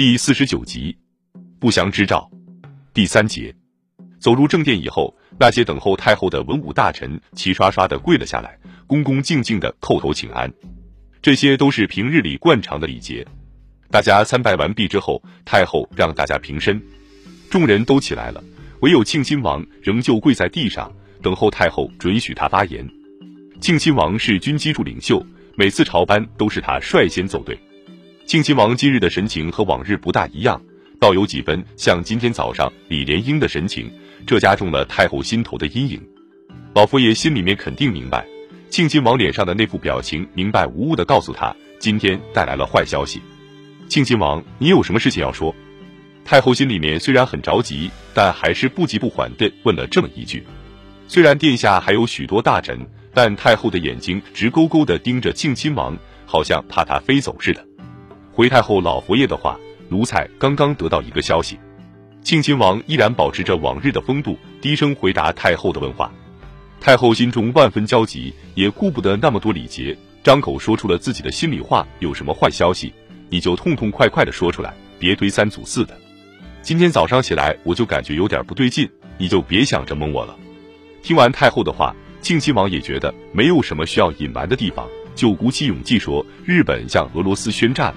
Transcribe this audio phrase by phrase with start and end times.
[0.00, 0.96] 第四十九集，
[1.58, 2.30] 不祥之兆。
[2.94, 3.54] 第三节，
[4.18, 10.50] 走入正殿以后，那些等候太后的文武大臣齐刷刷的跪了下来，恭恭敬敬的叩头请安。
[11.20, 13.26] 这些都是平日里惯常的礼节。
[13.90, 16.82] 大家参拜完毕之后，太后让大家平身，
[17.50, 18.42] 众人都起来了，
[18.80, 20.90] 唯有庆亲王仍旧跪在地上，
[21.20, 22.88] 等候太后准许他发言。
[23.60, 25.22] 庆亲王是军机处领袖，
[25.56, 27.54] 每次朝班都是他率先走队。
[28.30, 30.62] 庆亲王今日的神情和往日不大一样，
[31.00, 33.90] 倒有几分像今天早上李莲英的神情，
[34.24, 36.00] 这加重了太后心头的阴影。
[36.72, 38.24] 老佛爷心里面肯定明白，
[38.68, 43.20] 庆亲王脸上的那副表情明白无误的告诉他，今天带来了坏消息。
[43.88, 45.52] 庆亲王，你有什么事情要说？
[46.24, 50.46] 太后心里面虽然很着急，但还是不急不缓的问了这么一句。
[51.08, 52.78] 虽然殿下还有许多大臣，
[53.12, 57.66] 但太后的眼睛直勾勾的盯着庆亲王，好像怕他飞走似的。
[58.40, 61.58] 回太后老佛爷的话，奴才刚刚得到一个消息。
[62.22, 66.10] 庆亲王依然保持着往日的风度，低声回答太后的问话。
[66.80, 72.94] 太后心中万分焦急，也顾不得那么多礼节，张口说出了自己的心里话：有什么坏消息，
[73.28, 75.94] 你就痛痛快快的说出来，别推三阻四的。
[76.62, 78.88] 今天早上起来，我就感觉有点不对劲，
[79.18, 80.34] 你就别想着蒙我了。
[81.02, 87.96] 听完太后的话，庆亲王也觉得没有什么需要隐瞒的地方，就鼓起勇气说：日本向俄罗斯宣战了。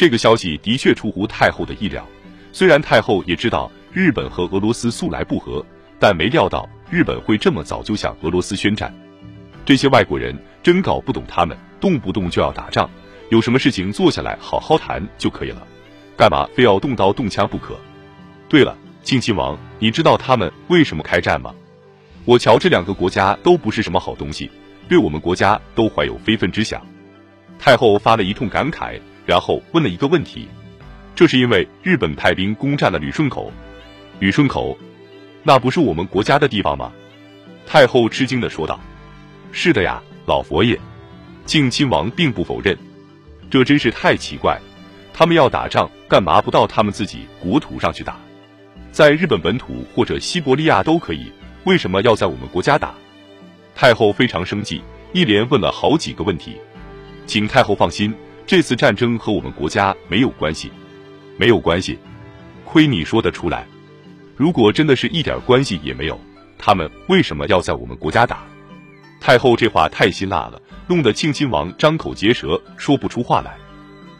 [0.00, 2.02] 这个消息的确出乎太后的意料，
[2.54, 5.62] 虽然太后也知道日本和俄罗斯素来不和，
[5.98, 8.90] 但没料到日本会这么早就向俄罗斯宣战。
[9.62, 12.88] 这些外国人真搞不懂，他们动不动就要打仗，
[13.28, 15.66] 有什么事情坐下来好好谈就可以了，
[16.16, 17.78] 干嘛非要动刀动枪不可？
[18.48, 21.54] 对了，庆亲王，你知道他们为什么开战吗？
[22.24, 24.50] 我瞧这两个国家都不是什么好东西，
[24.88, 26.80] 对我们国家都怀有非分之想。
[27.58, 28.98] 太后发了一通感慨。
[29.30, 30.48] 然后问了一个问题，
[31.14, 33.52] 这是因为日本派兵攻占了旅顺口，
[34.18, 34.76] 旅顺口，
[35.44, 36.90] 那不是我们国家的地方吗？
[37.64, 38.80] 太后吃惊的说道
[39.52, 40.76] ：“是的呀，老佛爷。”
[41.46, 42.76] 靖亲王并不否认，
[43.48, 44.58] 这真是太奇怪，
[45.14, 48.16] 他们要打仗，干嘛不到他们自己国土上去打？
[48.90, 51.30] 在日本本土或者西伯利亚都可以，
[51.62, 52.92] 为什么要在我们国家打？
[53.76, 56.56] 太后非常生气，一连问了好几个问题，
[57.26, 58.12] 请太后放心。
[58.50, 60.72] 这次战争和我们国家没有关系，
[61.36, 61.96] 没有关系，
[62.64, 63.64] 亏你说得出来。
[64.36, 66.20] 如果真的是一点关系也没有，
[66.58, 68.42] 他们为什么要在我们国家打？
[69.20, 73.56] 太后这话太辛辣了，弄得庆亲王张口结舌，说不出话来。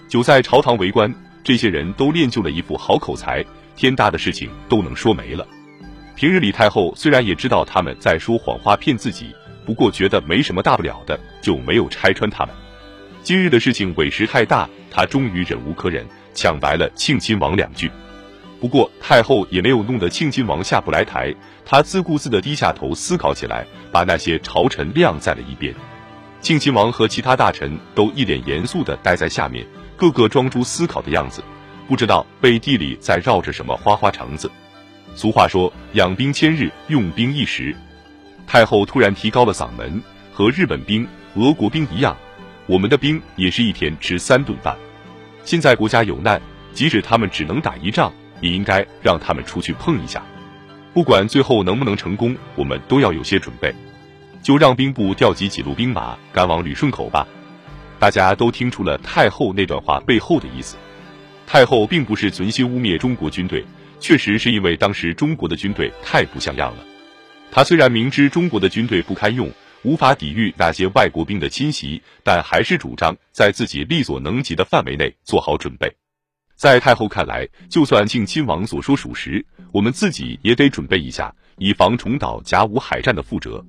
[0.06, 1.12] 久在朝堂为官，
[1.42, 5.44] 这些人都练就了一副好口才，天大的事情都能说没了。
[6.14, 9.34] 平日里太后虽然也知道他们在说谎话骗自己，
[9.66, 12.54] 不过觉得没什么大不了的，就没有拆穿他们。
[13.22, 17.91] 今日的事情委实太大，他终于忍无可忍，抢白了庆亲王两句。
[18.58, 25.75] 不过太后也没有弄得庆亲王下不来台，他自顾自地低下头思考起来，把那些朝臣晾在了一边。
[26.41, 29.66] 庆亲王和其他大臣都一脸严肃地待在下面，
[29.97, 31.42] 个个装出思考的样子，
[31.86, 34.50] 不知道背地里在绕着什么花花肠子。
[35.14, 37.76] 俗话说，养兵千日，用兵一时。
[38.47, 42.16] 太后突然提高了嗓门，和日本兵、俄国兵一样。
[42.70, 44.76] 我们的兵也是一天吃三顿饭。
[45.42, 46.41] 现在国家有难，
[46.72, 50.22] 即使他们只能打一仗，也应该让他们出去碰一下。
[50.94, 53.75] 不管最后能不能成功，我们都要有些准备。
[54.41, 57.26] 就让兵部调集几路兵马赶往旅顺口吧。
[57.98, 60.76] 大家都听出了太后那段话背后的意思。
[61.48, 63.64] 太后并不是存心污蔑中国军队，
[63.98, 66.84] 确实是因为当时中国的军队太不像样了。
[67.50, 69.50] 她虽然明知中国的军队不堪用。
[69.82, 75.91] 无法抵御那些外国兵的侵袭，但还是主张在自己力所能及的范围内做好准备。
[76.54, 83.64] 在太后看来，就算庆亲王所说属实，我们自己也得准备一下，以防重蹈甲午海战的覆辙。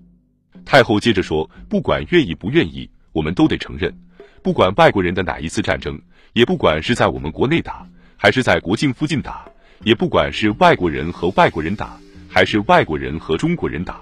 [0.65, 3.97] 太后接着说：“不管愿意不愿意，我们都得承认，
[4.43, 5.97] 不管外国人的哪一次战争，
[6.33, 9.49] 也不管是在我们国内打，还是在国境附近打，
[9.85, 11.97] 也不管是外国人和外国人打，
[12.29, 14.01] 还是外国人和中国人打。”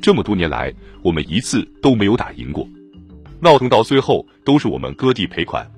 [0.00, 2.66] 这么多年来，我们一次都没有打赢过，
[3.38, 5.70] 闹腾到最后都是我们割地赔款。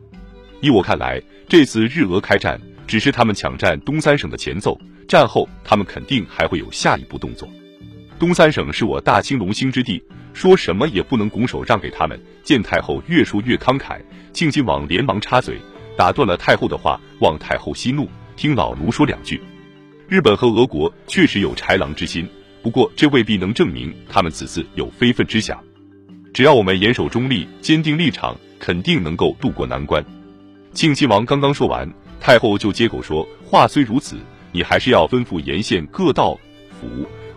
[0.60, 4.78] 依我看来，这次日俄开战只是他们抢占东三省的前奏，
[5.08, 7.48] 战后他们肯定还会有下一步动作。
[8.16, 10.00] 东三省是我大清龙兴之地，
[10.32, 12.18] 说什么也不能拱手让给他们。
[12.44, 14.00] 见太后越说越慷慨，
[14.32, 15.58] 庆亲王连忙插嘴，
[15.96, 19.40] 打断了太后的话，望太后息怒，听老奴说两句。
[20.08, 22.28] 日本和俄国确实有豺狼之心。
[22.62, 25.62] 不过，这未必能证明他们此次有非分之想。
[26.32, 30.04] 只要我们严守中立，坚定立场，肯定能够渡过难关。
[30.72, 34.16] 庆亲王刚刚说完，太后就接口说：“话虽如此，
[34.52, 36.38] 你还是要吩咐沿线各道
[36.80, 36.86] 府，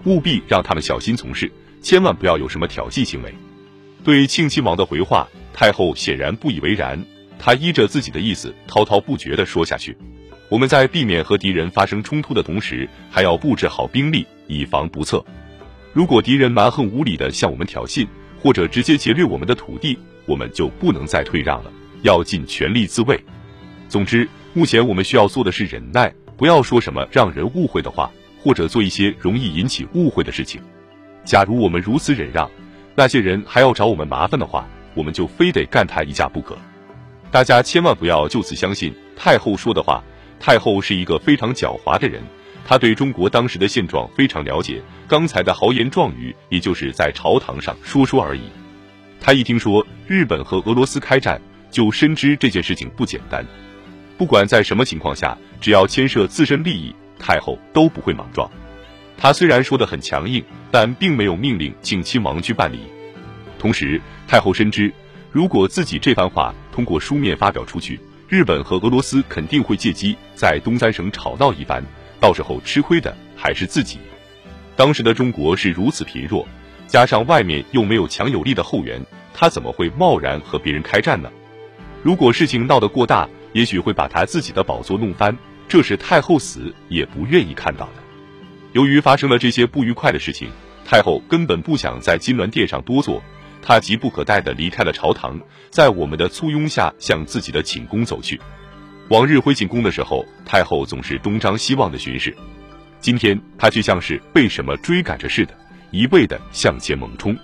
[0.05, 1.51] 务必让他们小心从事，
[1.81, 3.33] 千万不要有什么挑衅行为。”
[4.05, 7.03] 对庆亲王的回话，太后显然不以为然，
[7.39, 9.97] 她依着自己的意思滔滔不绝地说下去。
[10.47, 15.23] 我们在避免和敌人发生冲突的同时，还要布置好兵力，以防不测。
[15.91, 18.07] 如果敌人蛮横无理的向我们挑衅，
[18.39, 19.97] 或者直接劫掠我们的土地，
[20.27, 21.71] 我们就不能再退让了，
[22.03, 23.19] 要尽全力自卫。
[23.89, 30.61] 总之，目前我们需要做的是忍耐，不要说什么让人误会的话，或者做一些容易引起误会的事情。
[31.23, 32.49] 假如我们如此忍让，
[32.93, 36.55] 那些人还要找我们麻烦的话，我们就非得干他一架不可。
[37.31, 40.03] 大家千万不要就此相信太后说的话。
[40.45, 42.21] 太后是一个非常狡猾的人，
[42.63, 44.79] 她对中国当时的现状非常了解。
[45.07, 48.41] 刚才的豪言壮语，也就是在朝堂上说说而已。
[49.19, 53.43] 她一听说日本和俄罗斯开战，就深知这件事情不简单。
[54.19, 58.47] 不管在什么情况下，只要牵涉自身利益，太后都不会莽撞。
[59.17, 62.81] 她虽然说的很强硬，但并没有命令庆亲王去办理。
[63.57, 64.93] 同时，太后深知，
[65.31, 71.83] 如果自己这番话通过书面发表出去，日本和俄罗斯肯定会借机在东三省吵闹一番，
[72.19, 73.99] 到时候吃亏的还是自己。
[74.75, 76.47] 当时的中国是如此贫弱，
[76.87, 78.99] 加上外面又没有强有力的后援，
[79.31, 81.29] 他怎么会贸然和别人开战呢？
[82.01, 85.37] 如果事情闹得过大，也许会把他自己的宝座弄翻，
[85.67, 87.93] 这是太后死也不愿意看到的。
[88.73, 90.49] 由于发生了这些不愉快的事情，
[90.83, 93.21] 太后根本不想在金銮殿上多坐。
[93.67, 95.41] 他急不可待地离开了朝堂，
[95.71, 98.39] 在我们的簇拥下向自己的寝宫走去。
[99.09, 102.35] 往日回寝宫的时候，太后总是东张西望的巡视，
[102.99, 105.53] 今天她却像是被什么追赶着似的，
[105.89, 107.35] 一味地向前猛冲。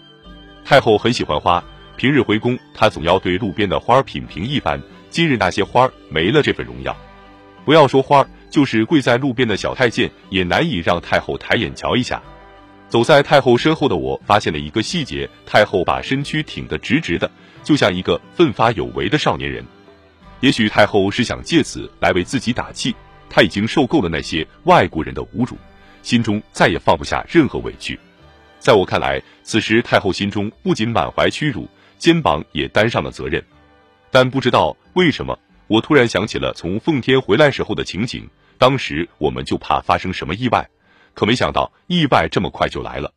[0.64, 1.64] 太后很喜欢花，
[1.98, 4.80] 平日回宫，她总要对路边的花品评一番。
[5.10, 6.96] 今日那些花没了这份荣耀，
[7.66, 12.22] 不要说花，就是跪在路边的小太监也难以让太后抬眼瞧一下。
[12.92, 17.32] 走在太后身后的我，发现了一个细节：太后把身躯挺得直直的，
[17.64, 19.64] 就像一个奋发有为的少年人。
[20.42, 22.94] 也许太后是想借此来为自己打气。
[23.30, 25.56] 她已经受够了那些外国人的侮辱，
[26.04, 27.98] 心中再也放不下任何委屈。
[28.60, 31.66] 在我看来，此时太后心中不仅满怀屈辱，
[31.98, 33.42] 肩膀也担上了责任。
[34.12, 38.30] 但不知道为什么，我突然想起了从奉天回来时候的情景。
[38.58, 40.70] 当时我们就怕发生什么意外。
[41.14, 43.14] 可没想到，意外这么快就来了。